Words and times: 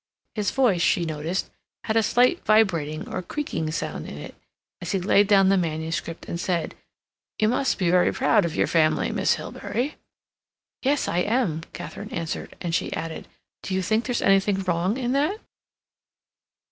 His 0.33 0.49
voice, 0.49 0.81
she 0.81 1.05
noticed, 1.05 1.51
had 1.83 1.95
a 1.95 2.01
slight 2.01 2.43
vibrating 2.43 3.07
or 3.07 3.21
creaking 3.21 3.69
sound 3.69 4.07
in 4.09 4.17
it, 4.17 4.33
as 4.81 4.93
he 4.93 4.99
laid 4.99 5.27
down 5.27 5.49
the 5.49 5.57
manuscript 5.57 6.25
and 6.25 6.39
said: 6.39 6.73
"You 7.37 7.49
must 7.49 7.77
be 7.77 7.91
very 7.91 8.11
proud 8.11 8.43
of 8.43 8.55
your 8.55 8.65
family, 8.65 9.11
Miss 9.11 9.35
Hilbery." 9.35 9.97
"Yes, 10.81 11.07
I 11.07 11.19
am," 11.19 11.61
Katharine 11.73 12.09
answered, 12.09 12.55
and 12.61 12.73
she 12.73 12.91
added, 12.93 13.27
"Do 13.61 13.75
you 13.75 13.83
think 13.83 14.05
there's 14.05 14.23
anything 14.23 14.63
wrong 14.63 14.97
in 14.97 15.11
that?" 15.11 15.39